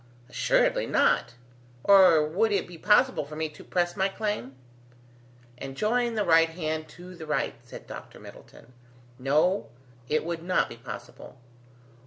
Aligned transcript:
"Assuredly 0.31 0.87
not, 0.87 1.35
or 1.83 2.25
would 2.25 2.51
it 2.51 2.67
be 2.67 2.75
possible 2.79 3.23
for 3.23 3.35
me 3.35 3.49
to 3.49 3.63
press 3.63 3.95
my 3.95 4.09
claim?" 4.09 4.55
"And 5.59 5.77
join 5.77 6.15
the 6.15 6.25
right 6.25 6.49
hand 6.49 6.89
to 6.97 7.13
the 7.13 7.27
right," 7.27 7.53
said 7.61 7.85
Dr. 7.85 8.19
Middleton; 8.19 8.73
"no, 9.19 9.69
it 10.09 10.25
would 10.25 10.41
not 10.41 10.69
be 10.69 10.77
possible. 10.77 11.37